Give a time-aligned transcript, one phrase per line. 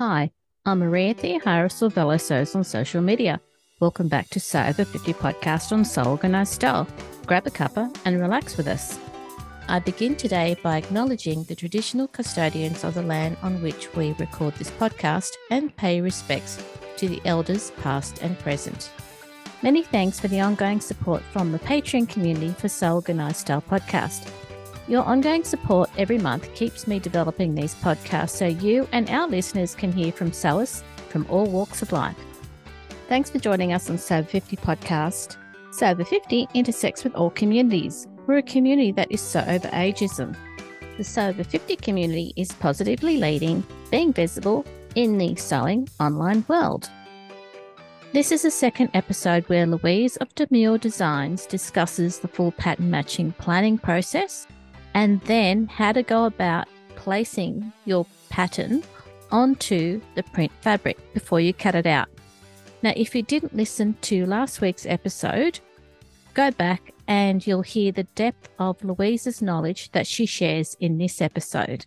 [0.00, 0.30] Hi,
[0.64, 3.38] I'm Maria Theohara Sorvello on social media.
[3.80, 6.88] Welcome back to Sew Over 50 podcast on Sew Organized Style.
[7.26, 8.98] Grab a cuppa and relax with us.
[9.68, 14.54] I begin today by acknowledging the traditional custodians of the land on which we record
[14.54, 16.64] this podcast and pay respects
[16.96, 18.90] to the elders past and present.
[19.62, 24.32] Many thanks for the ongoing support from the Patreon community for Sew Organized Style podcast.
[24.88, 29.74] Your ongoing support every month keeps me developing these podcasts so you and our listeners
[29.74, 32.16] can hear from sewers from all walks of life.
[33.08, 35.36] Thanks for joining us on Sew 50 podcast.
[35.72, 38.06] Sew 50 intersects with all communities.
[38.26, 40.36] We're a community that is so over ageism.
[40.96, 46.90] The Sew Over 50 community is positively leading, being visible in the sewing online world.
[48.12, 53.32] This is the second episode where Louise of Demure Designs discusses the full pattern matching
[53.32, 54.46] planning process
[54.94, 58.82] and then how to go about placing your pattern
[59.30, 62.08] onto the print fabric before you cut it out.
[62.82, 65.60] Now, if you didn't listen to last week's episode,
[66.34, 71.20] go back and you'll hear the depth of Louise's knowledge that she shares in this
[71.20, 71.86] episode.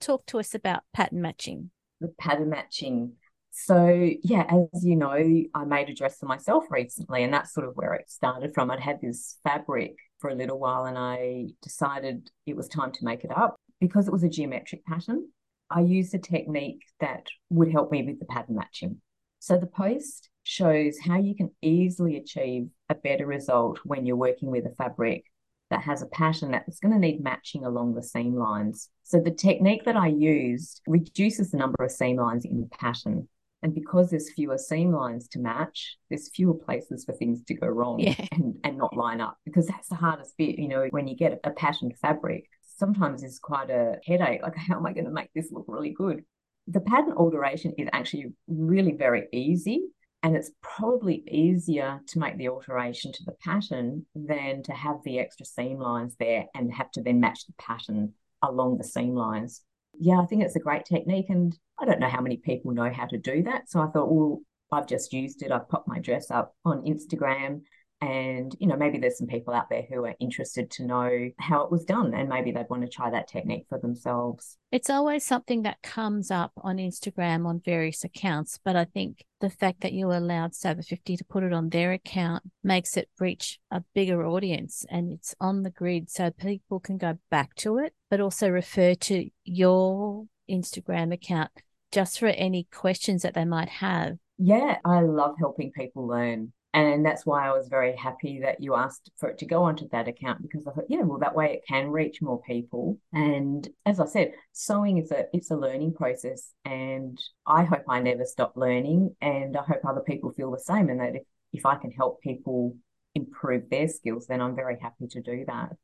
[0.00, 1.70] Talk to us about pattern matching.
[2.00, 3.12] The pattern matching.
[3.50, 7.68] So, yeah, as you know, I made a dress for myself recently, and that's sort
[7.68, 8.70] of where it started from.
[8.70, 13.04] I'd had this fabric for a little while and I decided it was time to
[13.04, 13.56] make it up.
[13.78, 15.28] Because it was a geometric pattern,
[15.68, 19.02] I used a technique that would help me with the pattern matching.
[19.40, 24.50] So the post shows how you can easily achieve a better result when you're working
[24.50, 25.24] with a fabric
[25.68, 28.88] that has a pattern that's going to need matching along the seam lines.
[29.02, 33.28] So the technique that I used reduces the number of seam lines in the pattern
[33.64, 37.66] and because there's fewer seam lines to match, there's fewer places for things to go
[37.66, 38.14] wrong yeah.
[38.32, 39.38] and, and not line up.
[39.46, 42.44] Because that's the hardest bit, you know, when you get a patterned fabric,
[42.76, 44.42] sometimes it's quite a headache.
[44.42, 46.24] Like, how am I going to make this look really good?
[46.68, 49.86] The pattern alteration is actually really very easy.
[50.22, 55.18] And it's probably easier to make the alteration to the pattern than to have the
[55.18, 58.12] extra seam lines there and have to then match the pattern
[58.42, 59.62] along the seam lines
[59.98, 61.26] yeah, I think it's a great technique.
[61.28, 63.70] And I don't know how many people know how to do that.
[63.70, 64.40] So I thought, well,
[64.72, 65.52] I've just used it.
[65.52, 67.62] I've popped my dress up on Instagram
[68.04, 71.62] and, you know, maybe there's some people out there who are interested to know how
[71.62, 74.58] it was done and maybe they'd want to try that technique for themselves.
[74.70, 78.58] It's always something that comes up on Instagram on various accounts.
[78.62, 81.92] But I think the fact that you allowed Over 50 to put it on their
[81.92, 86.98] account makes it reach a bigger audience and it's on the grid so people can
[86.98, 91.50] go back to it, but also refer to your Instagram account
[91.90, 94.18] just for any questions that they might have.
[94.36, 96.52] Yeah, I love helping people learn.
[96.74, 99.88] And that's why I was very happy that you asked for it to go onto
[99.90, 102.98] that account because I thought, yeah, well, that way it can reach more people.
[103.12, 108.00] And as I said, sewing is a it's a learning process, and I hope I
[108.00, 111.64] never stop learning, and I hope other people feel the same, and that if if
[111.64, 112.76] I can help people
[113.14, 115.76] improve their skills, then I'm very happy to do that.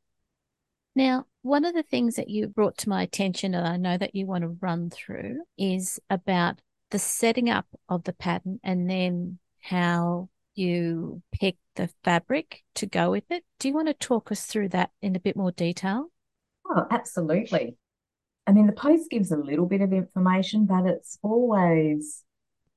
[0.97, 4.17] Now, one of the things that you brought to my attention, and I know that
[4.17, 9.39] you want to run through, is about the setting up of the pattern and then
[9.61, 10.29] how
[10.61, 13.45] you pick the fabric to go with it.
[13.59, 16.07] Do you want to talk us through that in a bit more detail?
[16.69, 17.77] Oh, absolutely.
[18.47, 22.25] I mean, the post gives a little bit of information, but it's always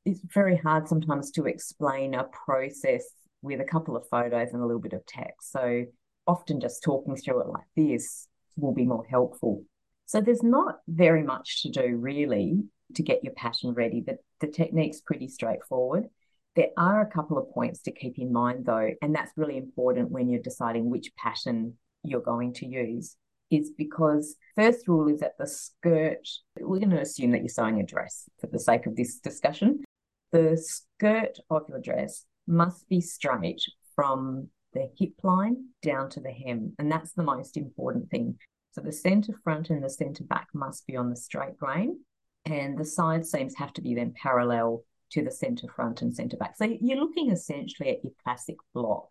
[0.05, 3.05] it's very hard sometimes to explain a process
[3.41, 5.51] with a couple of photos and a little bit of text.
[5.51, 5.85] So
[6.27, 8.27] often just talking through it like this
[8.57, 9.63] will be more helpful.
[10.05, 12.63] So there's not very much to do really
[12.95, 14.01] to get your pattern ready.
[14.01, 16.09] The, the technique's pretty straightforward.
[16.55, 20.11] There are a couple of points to keep in mind though, and that's really important
[20.11, 23.15] when you're deciding which pattern you're going to use.
[23.49, 26.27] Is because first rule is that the skirt,
[26.59, 29.83] we're going to assume that you're sewing a dress for the sake of this discussion.
[30.31, 33.61] The skirt of your dress must be straight
[33.95, 36.73] from the hip line down to the hem.
[36.79, 38.39] And that's the most important thing.
[38.71, 41.99] So the center front and the center back must be on the straight grain.
[42.45, 46.37] And the side seams have to be then parallel to the center front and center
[46.37, 46.55] back.
[46.57, 49.07] So you're looking essentially at your classic block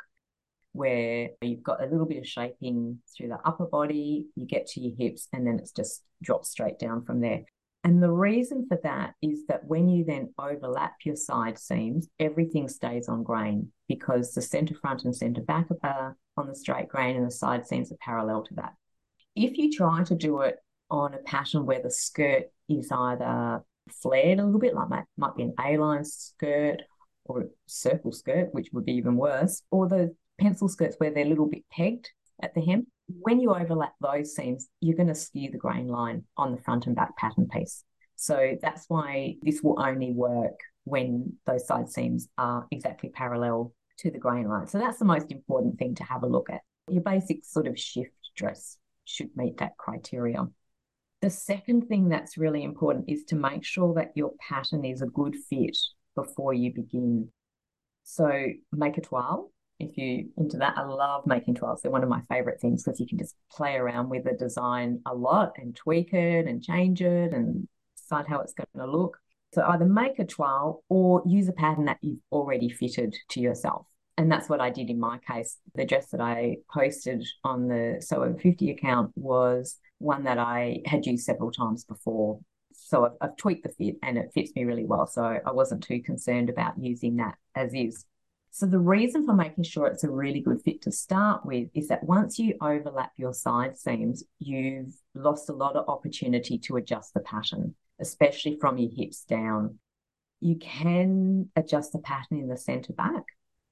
[0.72, 4.81] where you've got a little bit of shaping through the upper body, you get to
[4.81, 7.43] your hips, and then it's just drops straight down from there.
[7.84, 12.69] And the reason for that is that when you then overlap your side seams, everything
[12.69, 17.16] stays on grain because the center front and center back are on the straight grain
[17.16, 18.75] and the side seams are parallel to that.
[19.34, 20.56] If you try to do it
[20.90, 25.37] on a pattern where the skirt is either flared a little bit, like might, might
[25.37, 26.82] be an A-line skirt
[27.25, 31.25] or a circle skirt, which would be even worse, or the pencil skirts where they're
[31.25, 32.11] a little bit pegged
[32.43, 32.87] at the hem.
[33.20, 36.87] When you overlap those seams, you're going to skew the grain line on the front
[36.87, 37.84] and back pattern piece.
[38.17, 44.11] So that's why this will only work when those side seams are exactly parallel to
[44.11, 44.67] the grain line.
[44.67, 46.62] So that's the most important thing to have a look at.
[46.88, 50.46] Your basic sort of shift dress should meet that criteria.
[51.23, 55.07] The second thing that's really important is to make sure that your pattern is a
[55.07, 55.79] good fit
[56.17, 57.29] before you begin.
[58.03, 58.29] So
[58.73, 59.53] make a toile.
[59.79, 61.81] If you into that, I love making toiles.
[61.81, 65.01] They're one of my favorite things because you can just play around with the design
[65.07, 69.17] a lot and tweak it and change it and decide how it's going to look.
[69.55, 73.87] So either make a toile or use a pattern that you've already fitted to yourself.
[74.23, 75.59] And that's what I did in my case.
[75.75, 80.81] The dress that I posted on the Sew Over 50 account was one that I
[80.87, 82.39] had used several times before.
[82.73, 85.09] So I've, I've tweaked the fit and it fits me really well.
[85.09, 88.05] So I wasn't too concerned about using that as is.
[88.53, 91.89] So the reason for making sure it's a really good fit to start with is
[91.89, 97.13] that once you overlap your side seams, you've lost a lot of opportunity to adjust
[97.13, 99.81] the pattern, especially from your hips down.
[100.39, 103.25] You can adjust the pattern in the center back,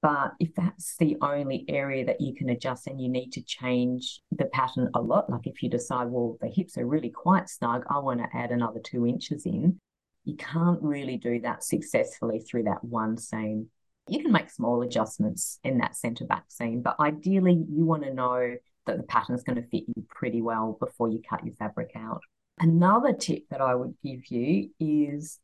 [0.02, 4.20] but if that's the only area that you can adjust and you need to change
[4.30, 7.84] the pattern a lot, like if you decide, well, the hips are really quite snug,
[7.90, 9.78] I want to add another two inches in,
[10.24, 13.68] you can't really do that successfully through that one seam.
[14.08, 18.14] You can make small adjustments in that centre back seam, but ideally you want to
[18.14, 18.56] know
[18.86, 21.90] that the pattern is going to fit you pretty well before you cut your fabric
[21.94, 22.22] out.
[22.58, 25.38] Another tip that I would give you is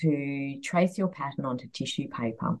[0.00, 2.58] to trace your pattern onto tissue paper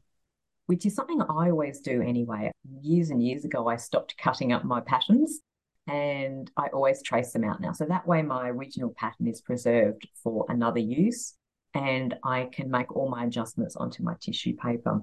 [0.66, 2.50] which is something I always do anyway.
[2.80, 5.40] Years and years ago, I stopped cutting up my patterns
[5.86, 7.72] and I always trace them out now.
[7.72, 11.34] So that way, my original pattern is preserved for another use
[11.74, 15.00] and I can make all my adjustments onto my tissue paper.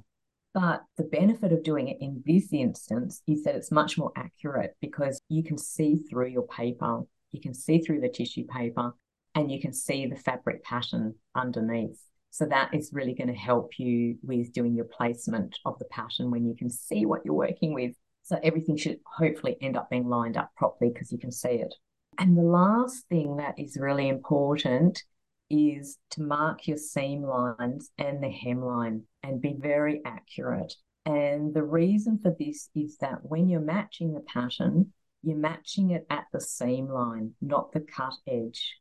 [0.54, 4.76] But the benefit of doing it in this instance is that it's much more accurate
[4.82, 7.02] because you can see through your paper,
[7.32, 8.94] you can see through the tissue paper,
[9.36, 12.02] and you can see the fabric pattern underneath.
[12.32, 16.32] So that is really going to help you with doing your placement of the pattern
[16.32, 17.96] when you can see what you're working with.
[18.24, 21.74] So everything should hopefully end up being lined up properly because you can see it.
[22.18, 25.02] And the last thing that is really important
[25.50, 30.74] is to mark your seam lines and the hemline and be very accurate.
[31.06, 34.94] And the reason for this is that when you're matching the pattern,
[35.24, 38.79] you're matching it at the seam line, not the cut edge.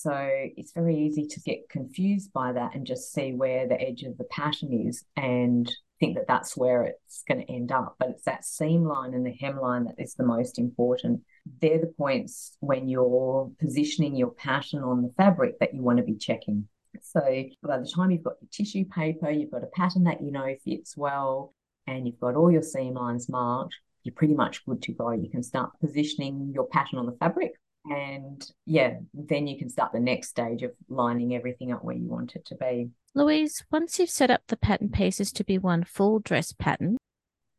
[0.00, 4.04] So it's very easy to get confused by that and just see where the edge
[4.04, 5.68] of the pattern is and
[5.98, 7.96] think that that's where it's going to end up.
[7.98, 11.22] But it's that seam line and the hemline that is the most important.
[11.60, 16.04] They're the points when you're positioning your pattern on the fabric that you want to
[16.04, 16.68] be checking.
[17.02, 17.20] So
[17.64, 20.54] by the time you've got your tissue paper, you've got a pattern that you know
[20.64, 21.54] fits well,
[21.88, 23.74] and you've got all your seam lines marked,
[24.04, 25.10] you're pretty much good to go.
[25.10, 27.54] You can start positioning your pattern on the fabric
[27.90, 32.08] and yeah, then you can start the next stage of lining everything up where you
[32.08, 32.90] want it to be.
[33.14, 36.98] Louise, once you've set up the pattern pieces to be one full dress pattern,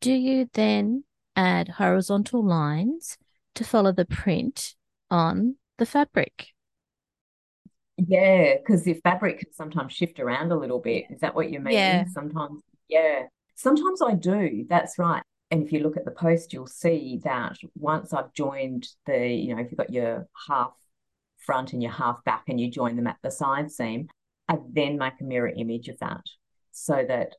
[0.01, 1.03] do you then
[1.35, 3.17] add horizontal lines
[3.55, 4.75] to follow the print
[5.09, 6.47] on the fabric?
[7.97, 11.05] Yeah, because the fabric can sometimes shift around a little bit.
[11.09, 11.73] Is that what you mean?
[11.73, 12.05] Yeah.
[12.13, 13.23] Sometimes, yeah.
[13.55, 14.65] Sometimes I do.
[14.69, 15.23] That's right.
[15.51, 19.55] And if you look at the post, you'll see that once I've joined the, you
[19.55, 20.73] know, if you've got your half
[21.37, 24.07] front and your half back and you join them at the side seam,
[24.47, 26.21] I then make a mirror image of that
[26.71, 27.33] so that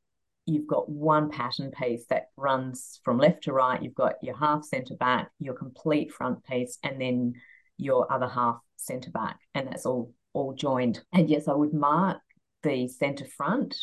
[0.46, 3.82] you've got one pattern piece that runs from left to right.
[3.82, 7.34] You've got your half center back, your complete front piece, and then
[7.76, 11.00] your other half center back, and that's all all joined.
[11.12, 12.18] And yes, I would mark
[12.62, 13.76] the center front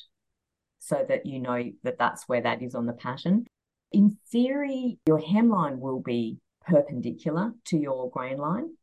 [0.80, 3.46] so that you know that that's where that is on the pattern.
[3.92, 8.76] In theory, your hemline will be perpendicular to your grain line.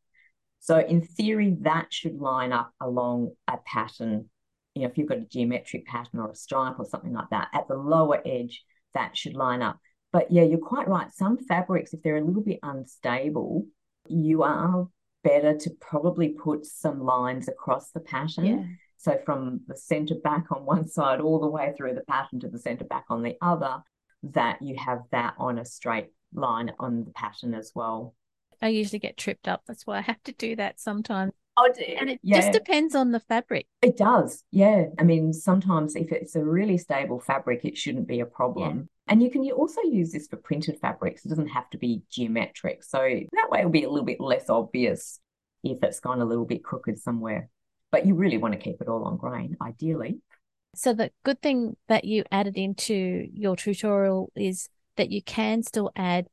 [0.60, 4.30] So in theory, that should line up along a pattern.
[4.74, 7.48] You know, if you've got a geometric pattern or a stripe or something like that,
[7.52, 9.78] at the lower edge, that should line up.
[10.12, 11.12] But yeah, you're quite right.
[11.12, 13.66] Some fabrics, if they're a little bit unstable,
[14.08, 14.88] you are
[15.22, 18.44] better to probably put some lines across the pattern.
[18.46, 18.64] Yeah.
[18.96, 22.48] So from the center back on one side all the way through the pattern to
[22.48, 23.82] the center back on the other,
[24.32, 28.14] that you have that on a straight line on the pattern as well.
[28.62, 29.62] I usually get tripped up.
[29.66, 31.32] That's why I have to do that sometimes.
[31.56, 31.96] Oh, dear.
[32.00, 32.40] And it yeah.
[32.40, 33.66] just depends on the fabric.
[33.80, 34.42] It does.
[34.50, 34.86] Yeah.
[34.98, 38.76] I mean, sometimes if it's a really stable fabric, it shouldn't be a problem.
[38.76, 39.12] Yeah.
[39.12, 41.24] And you can also use this for printed fabrics.
[41.24, 42.82] It doesn't have to be geometric.
[42.82, 45.20] So that way it'll be a little bit less obvious
[45.62, 47.48] if it's gone a little bit crooked somewhere.
[47.92, 50.18] But you really want to keep it all on grain, ideally.
[50.76, 55.90] So the good thing that you added into your tutorial is that you can still
[55.96, 56.26] add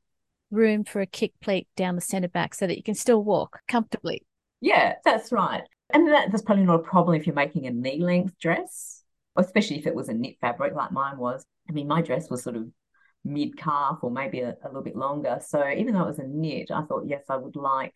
[0.50, 3.60] room for a kick pleat down the center back so that you can still walk
[3.67, 4.25] comfortably.
[4.60, 5.63] Yeah, that's right.
[5.93, 9.03] And that, that's probably not a problem if you're making a knee length dress,
[9.36, 11.43] especially if it was a knit fabric like mine was.
[11.69, 12.67] I mean, my dress was sort of
[13.24, 15.39] mid calf or maybe a, a little bit longer.
[15.45, 17.93] So even though it was a knit, I thought, yes, I would like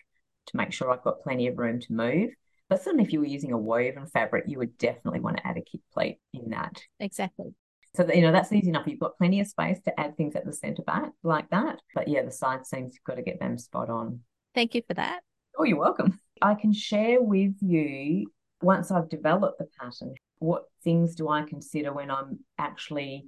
[0.48, 2.32] to make sure I've got plenty of room to move.
[2.70, 5.58] But certainly, if you were using a woven fabric, you would definitely want to add
[5.58, 6.82] a kick pleat in that.
[7.00, 7.54] Exactly.
[7.96, 8.88] So that, you know that's easy enough.
[8.88, 11.80] You've got plenty of space to add things at the centre back like that.
[11.94, 14.22] But yeah, the side seams you've got to get them spot on.
[14.54, 15.22] Thank you for that.
[15.58, 16.20] Oh, you're welcome.
[16.42, 18.28] I can share with you
[18.62, 20.16] once I've developed the pattern.
[20.40, 23.26] What things do I consider when I'm actually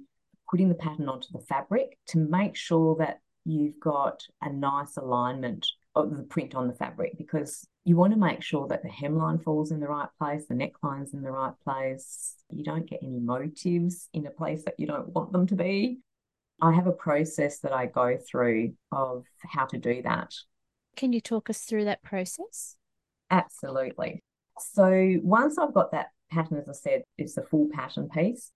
[0.50, 5.66] putting the pattern onto the fabric to make sure that you've got a nice alignment
[6.04, 9.42] of the print on the fabric because you want to make sure that the hemline
[9.42, 12.34] falls in the right place, the neckline's in the right place.
[12.50, 15.98] You don't get any motifs in a place that you don't want them to be.
[16.60, 20.34] I have a process that I go through of how to do that.
[20.96, 22.76] Can you talk us through that process?
[23.30, 24.22] Absolutely.
[24.58, 28.50] So once I've got that pattern, as I said, it's a full pattern piece.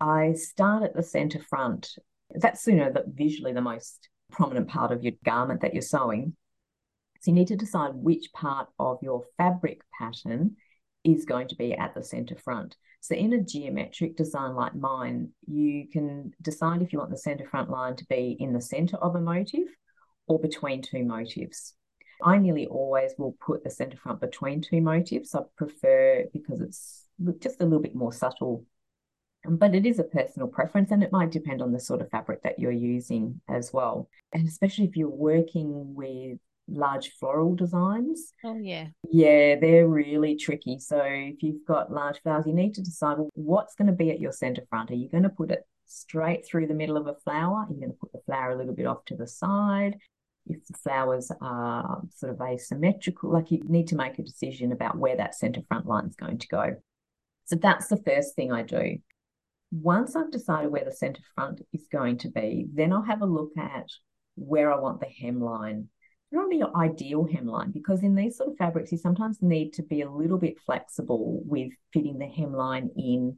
[0.00, 1.90] I start at the center front.
[2.34, 6.36] That's you know the visually the most prominent part of your garment that you're sewing.
[7.20, 10.56] So you need to decide which part of your fabric pattern
[11.04, 12.76] is going to be at the center front.
[13.00, 17.46] So in a geometric design like mine, you can decide if you want the center
[17.46, 19.68] front line to be in the center of a motif
[20.28, 21.74] or between two motifs.
[22.22, 25.34] I nearly always will put the center front between two motifs.
[25.34, 27.06] I prefer because it's
[27.38, 28.66] just a little bit more subtle.
[29.48, 32.42] But it is a personal preference and it might depend on the sort of fabric
[32.42, 34.10] that you're using as well.
[34.34, 36.38] And especially if you're working with
[36.70, 38.32] large floral designs.
[38.44, 38.88] Oh, yeah.
[39.10, 40.78] Yeah, they're really tricky.
[40.78, 44.10] So if you've got large flowers, you need to decide well, what's going to be
[44.10, 44.90] at your center front.
[44.90, 47.66] Are you going to put it straight through the middle of a flower?
[47.66, 49.98] Are you going to put the flower a little bit off to the side?
[50.46, 54.96] If the flowers are sort of asymmetrical, like you need to make a decision about
[54.96, 56.76] where that center front line is going to go.
[57.44, 58.98] So that's the first thing I do.
[59.72, 63.26] Once I've decided where the center front is going to be, then I'll have a
[63.26, 63.86] look at
[64.36, 65.86] where I want the hemline
[66.32, 70.02] not your ideal hemline because in these sort of fabrics, you sometimes need to be
[70.02, 73.36] a little bit flexible with fitting the hemline in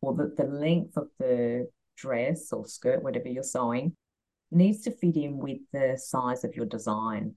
[0.00, 3.94] or the, the length of the dress or skirt, whatever you're sewing,
[4.50, 7.34] needs to fit in with the size of your design.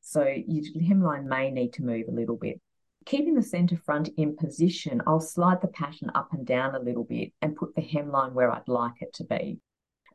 [0.00, 2.60] So your hemline may need to move a little bit.
[3.06, 7.04] Keeping the center front in position, I'll slide the pattern up and down a little
[7.04, 9.60] bit and put the hemline where I'd like it to be.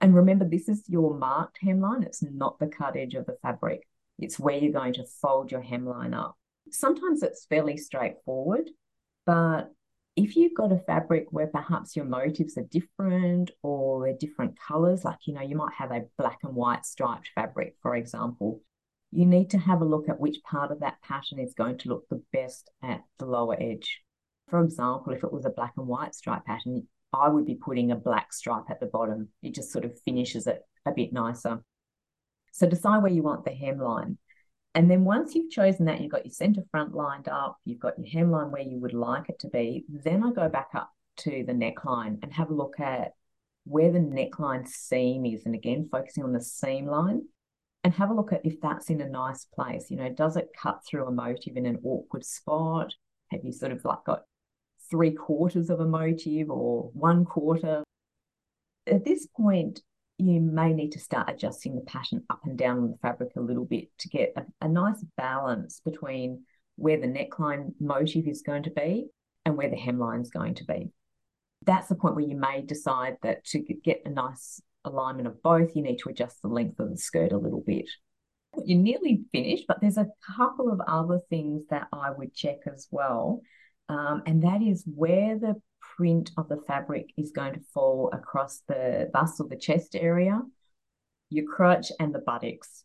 [0.02, 2.04] And remember, this is your marked hemline.
[2.04, 3.88] It's not the cut edge of the fabric.
[4.22, 6.38] It's where you're going to fold your hemline up.
[6.70, 8.70] Sometimes it's fairly straightforward,
[9.26, 9.72] but
[10.16, 15.04] if you've got a fabric where perhaps your motifs are different or they're different colors,
[15.04, 18.62] like, you know, you might have a black and white striped fabric, for example,
[19.12, 21.90] you need to have a look at which part of that pattern is going to
[21.90, 24.02] look the best at the lower edge.
[24.50, 27.92] For example, if it was a black and white stripe pattern, I would be putting
[27.92, 29.30] a black stripe at the bottom.
[29.42, 31.64] It just sort of finishes it a bit nicer.
[32.52, 34.18] So decide where you want the hemline.
[34.74, 38.00] And then once you've chosen that, you've got your center front lined up, you've got
[38.00, 41.44] your hemline where you would like it to be, then I go back up to
[41.46, 43.12] the neckline and have a look at
[43.66, 45.46] where the neckline seam is.
[45.46, 47.24] And again, focusing on the seam line
[47.84, 49.90] and have a look at if that's in a nice place.
[49.90, 52.94] You know, does it cut through a motif in an awkward spot?
[53.32, 54.24] Have you sort of like got
[54.90, 57.84] three quarters of a motif or one quarter?
[58.88, 59.82] At this point,
[60.28, 63.42] you may need to start adjusting the pattern up and down on the fabric a
[63.42, 66.44] little bit to get a, a nice balance between
[66.76, 69.08] where the neckline motif is going to be
[69.46, 70.92] and where the hemline is going to be.
[71.66, 75.76] That's the point where you may decide that to get a nice alignment of both,
[75.76, 77.90] you need to adjust the length of the skirt a little bit.
[78.66, 82.88] You're nearly finished, but there's a couple of other things that I would check as
[82.92, 83.42] well.
[83.90, 85.62] Um, and that is where the
[85.96, 90.42] print of the fabric is going to fall across the bust or the chest area,
[91.30, 92.84] your crotch, and the buttocks,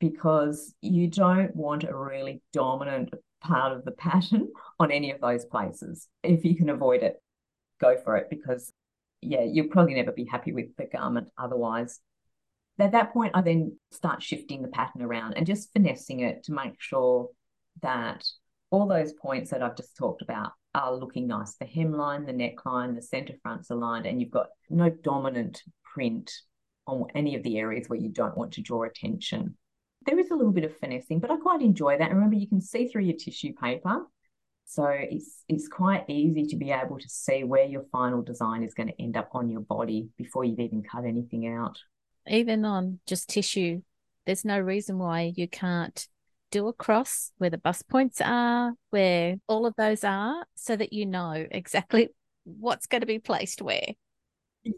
[0.00, 3.10] because you don't want a really dominant
[3.40, 4.48] part of the pattern
[4.80, 6.08] on any of those places.
[6.22, 7.16] If you can avoid it,
[7.80, 8.72] go for it because,
[9.20, 12.00] yeah, you'll probably never be happy with the garment otherwise.
[12.80, 16.52] At that point, I then start shifting the pattern around and just finessing it to
[16.52, 17.28] make sure
[17.82, 18.24] that
[18.70, 21.54] all those points that I've just talked about are looking nice.
[21.54, 25.62] The hemline, the neckline, the center front's aligned, and you've got no dominant
[25.94, 26.32] print
[26.86, 29.56] on any of the areas where you don't want to draw attention.
[30.06, 32.08] There is a little bit of finessing, but I quite enjoy that.
[32.08, 34.06] And remember, you can see through your tissue paper.
[34.64, 38.74] So it's it's quite easy to be able to see where your final design is
[38.74, 41.78] going to end up on your body before you've even cut anything out.
[42.26, 43.80] Even on just tissue,
[44.26, 46.06] there's no reason why you can't
[46.50, 50.92] do a cross where the bust points are, where all of those are, so that
[50.92, 52.08] you know exactly
[52.44, 53.86] what's going to be placed where.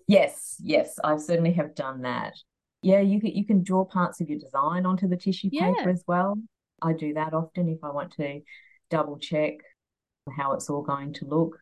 [0.07, 2.35] Yes, yes, I certainly have done that.
[2.83, 5.75] Yeah, you can you can draw parts of your design onto the tissue Yeah.
[5.75, 6.39] paper as well.
[6.83, 8.41] I do that often if I want to
[8.89, 9.55] double check
[10.37, 11.59] how it's all going to look.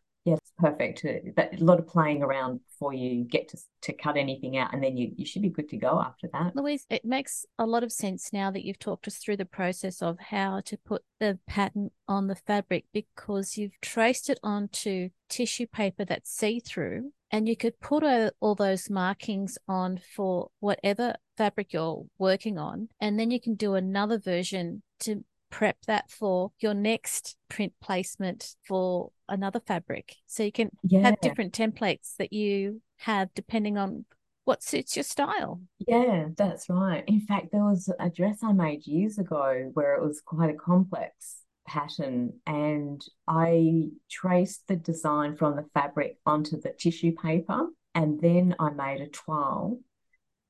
[0.58, 1.04] Perfect.
[1.04, 4.56] Uh, to- But a lot of playing around before you get to to cut anything
[4.56, 6.56] out, and then you you should be good to go after that.
[6.56, 10.02] Louise, it makes a lot of sense now that you've talked us through the process
[10.02, 15.66] of how to put the pattern on the fabric because you've traced it onto tissue
[15.66, 21.14] paper that's see through, and you could put a, all those markings on for whatever
[21.36, 26.52] fabric you're working on, and then you can do another version to prep that for
[26.60, 30.16] your next print placement for another fabric.
[30.26, 34.04] So you can Yeah, have different templates that you have depending on
[34.44, 35.60] what suits your style.
[35.86, 37.04] yeah, that's right.
[37.06, 40.54] In fact, there was a dress I made years ago where it was quite a
[40.58, 48.20] complex pattern, and I traced the design from the fabric onto the tissue paper, and
[48.20, 49.80] then I made a toile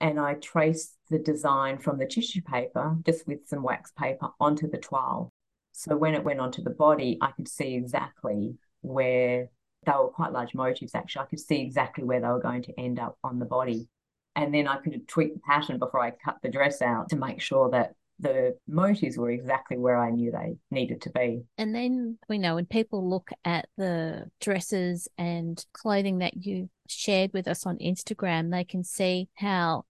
[0.01, 4.71] and I traced the design from the tissue paper just with some wax paper onto
[4.71, 5.33] the toile.
[5.73, 9.49] So when it went onto the body, I could see exactly where
[9.85, 11.23] they were quite large motifs actually.
[11.23, 13.89] I could see exactly where they were going to end up on the body.
[14.37, 17.41] And then I could tweak the pattern before I cut the dress out to make
[17.41, 21.43] sure that the motifs were exactly where I knew they needed to be.
[21.57, 27.33] And then we know when people look at the dresses and clothing that you shared
[27.33, 29.85] with us on Instagram, they can see how,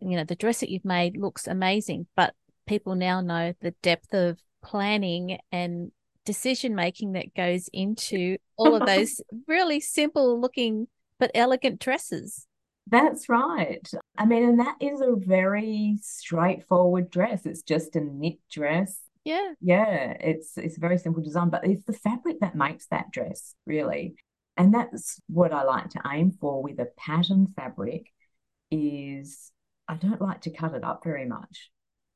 [0.00, 2.34] you know, the dress that you've made looks amazing, but
[2.66, 5.90] people now know the depth of planning and
[6.24, 10.86] decision making that goes into all of those really simple looking
[11.18, 12.46] but elegant dresses.
[12.86, 13.88] That's right.
[14.18, 17.46] I mean, and that is a very straightforward dress.
[17.46, 19.00] It's just a knit dress.
[19.24, 19.52] Yeah.
[19.60, 23.54] Yeah, it's it's a very simple design, but it's the fabric that makes that dress,
[23.66, 24.14] really.
[24.56, 28.06] And that's what I like to aim for with a pattern fabric
[28.70, 29.52] is
[29.90, 31.68] I don't like to cut it up very much.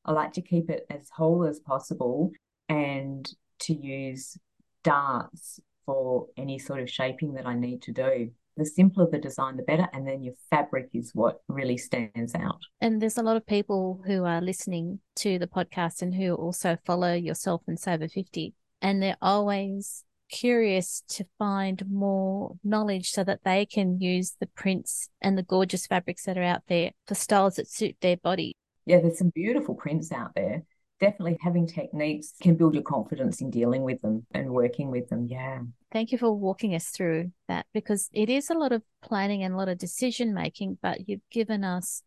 [0.05, 2.31] I like to keep it as whole as possible
[2.69, 3.29] and
[3.63, 4.39] to use
[4.85, 8.31] darts for any sort of shaping that I need to do.
[8.57, 9.89] The simpler the design, the better.
[9.93, 12.61] And then your fabric is what really stands out.
[12.81, 16.79] And there's a lot of people who are listening to the podcast and who also
[16.87, 18.55] follow yourself and Sew Over 50.
[18.83, 25.09] And they're always curious to find more knowledge so that they can use the prints
[25.21, 28.57] and the gorgeous fabrics that are out there for styles that suit their body.
[28.87, 30.63] Yeah, there's some beautiful prints out there.
[31.01, 35.27] Definitely having techniques can build your confidence in dealing with them and working with them.
[35.29, 35.61] Yeah.
[35.93, 39.55] Thank you for walking us through that because it is a lot of planning and
[39.55, 42.03] a lot of decision making, but you've given us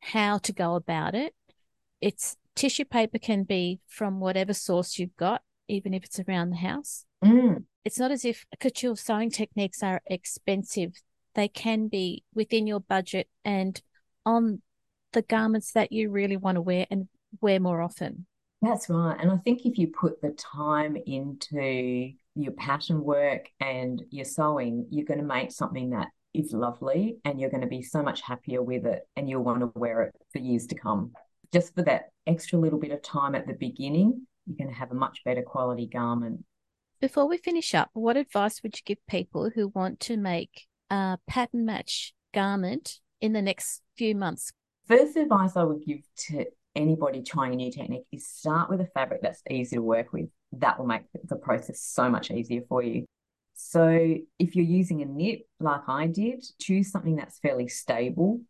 [0.00, 1.34] how to go about it.
[2.00, 6.56] It's tissue paper can be from whatever source you've got, even if it's around the
[6.56, 7.04] house.
[7.24, 10.92] Mm, It's not as if couture sewing techniques are expensive.
[11.34, 13.80] They can be within your budget and
[14.26, 14.62] on
[15.12, 17.08] the garments that you really want to wear and
[17.40, 18.26] wear more often.
[18.60, 19.16] that's right.
[19.20, 24.86] And I think if you put the time into your pattern work and your sewing,
[24.90, 28.22] you're going to make something that is lovely and you're going to be so much
[28.22, 31.12] happier with it and you'll want to wear it for years to come.
[31.52, 34.90] Just for that extra little bit of time at the beginning, you're going to have
[34.90, 36.44] a much better quality garment.
[37.00, 41.18] Before we finish up, what advice would you give people who want to make a
[41.26, 44.52] pattern match garment in the next few months?
[44.86, 48.86] First advice I would give to anybody trying a new technique is start with a
[48.94, 50.28] fabric that's easy to work with.
[50.52, 53.04] That will make the process so much easier for you.
[53.54, 58.40] So if you're using a knit like I did, choose something that's fairly stable.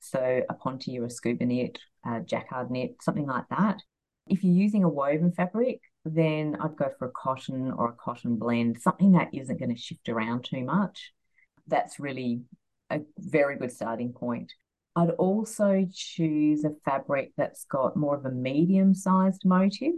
[0.00, 3.82] So a Ponte or a scuba knit, a jacquard knit, something like that.
[4.26, 8.36] If you're using a woven fabric, then I'd go for a cotton or a cotton
[8.36, 11.12] blend, something that isn't going to shift around too much.
[11.66, 12.42] That's really
[12.90, 14.52] a very good starting point.
[14.94, 19.94] I'd also choose a fabric that's got more of a medium sized motif.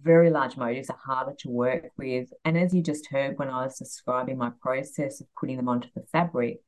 [0.00, 2.28] Very large motifs are harder to work with.
[2.44, 5.88] And as you just heard when I was describing my process of putting them onto
[5.94, 6.60] the fabric,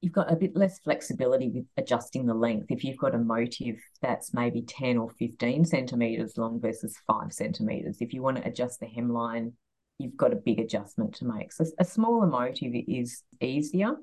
[0.00, 2.66] you've got a bit less flexibility with adjusting the length.
[2.68, 7.98] If you've got a motif that's maybe 10 or 15 centimeters long versus five centimeters,
[8.00, 9.52] if you want to adjust the hemline,
[9.98, 11.52] you've got a big adjustment to make.
[11.52, 13.96] So a smaller motif is easier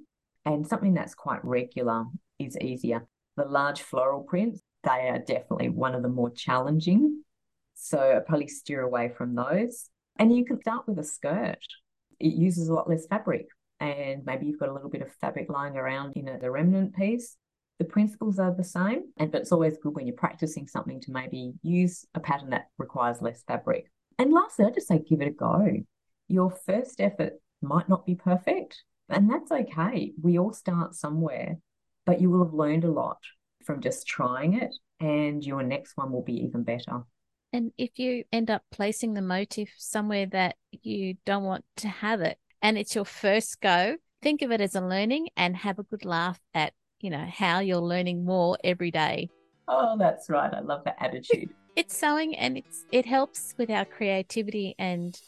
[0.46, 2.06] and something that's quite regular
[2.40, 3.06] is easier.
[3.38, 7.24] The large floral prints, they are definitely one of the more challenging.
[7.76, 9.90] So I probably steer away from those.
[10.20, 11.58] And you can start with a skirt.
[12.20, 13.48] It uses a lot less fabric.
[13.84, 16.96] And maybe you've got a little bit of fabric lying around in a, the remnant
[16.96, 17.36] piece.
[17.80, 21.12] The principles are the same, and but it's always good when you're practicing something to
[21.12, 23.92] maybe use a pattern that requires less fabric.
[24.18, 25.68] And lastly, I just say give it a go.
[26.30, 30.14] Your first effort might not be perfect, and that's okay.
[30.22, 31.58] We all start somewhere,
[32.06, 33.18] but you will have learned a lot
[33.66, 37.02] from just trying it, and your next one will be even better.
[37.52, 42.22] And if you end up placing the motif somewhere that you don't want to have
[42.22, 45.84] it, and it's your first go, think of it as a learning and have a
[45.84, 49.30] good laugh at, you know, how you're learning more every day.
[49.68, 50.52] Oh, that's right.
[50.52, 51.54] I love that attitude.
[51.76, 55.20] it's sewing and it's it helps with our creativity and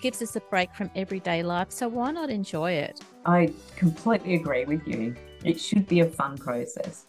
[0.00, 1.70] gives us a break from everyday life.
[1.70, 3.00] So why not enjoy it?
[3.24, 5.16] I completely agree with you.
[5.44, 7.06] It should be a fun process.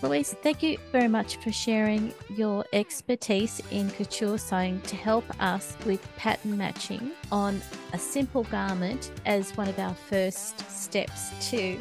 [0.00, 5.76] Louise, thank you very much for sharing your expertise in couture sewing to help us
[5.84, 7.60] with pattern matching on
[7.92, 11.76] a simple garment as one of our first steps to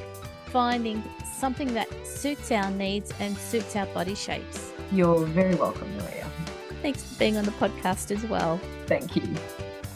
[0.47, 1.03] finding
[1.37, 4.71] something that suits our needs and suits our body shapes.
[4.91, 6.27] You're very welcome, Maria.
[6.81, 8.59] Thanks for being on the podcast as well.
[8.87, 9.27] Thank you.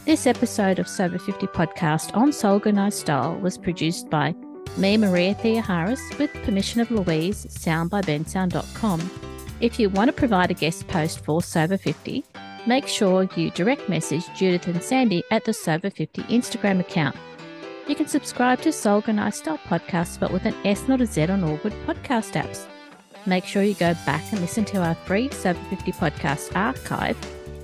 [0.06, 4.36] This episode of Sew Over 50 podcast on Organized Style was produced by
[4.78, 9.12] me, Maria Theoharis, with permission of Louise, sound by bensound.com.
[9.60, 12.24] If you want to provide a guest post for Sew Over 50,
[12.66, 17.16] make sure you direct message Judith and Sandy at the Sew Over 50 Instagram account.
[17.88, 21.58] You can subscribe to Style podcast, but with an S, not a Z on all
[21.58, 22.66] good podcast apps.
[23.26, 27.18] Make sure you go back and listen to our free Sew Over 50 podcast archive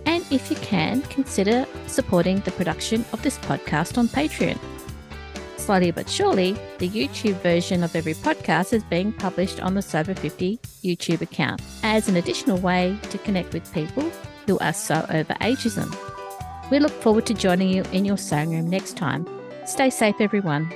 [0.08, 4.58] and if you can, consider supporting the production of this podcast on Patreon.
[5.68, 10.00] Slowly but surely, the YouTube version of every podcast is being published on the Sew
[10.00, 14.10] Over 50 YouTube account as an additional way to connect with people
[14.46, 15.94] who are so over ageism.
[16.72, 19.28] We look forward to joining you in your sewing room next time.
[19.66, 20.74] Stay safe, everyone.